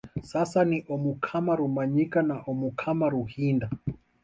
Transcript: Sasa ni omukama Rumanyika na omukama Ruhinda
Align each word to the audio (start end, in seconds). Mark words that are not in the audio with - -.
Sasa 0.29 0.59
ni 0.69 0.77
omukama 0.95 1.51
Rumanyika 1.59 2.19
na 2.27 2.35
omukama 2.51 3.05
Ruhinda 3.13 3.67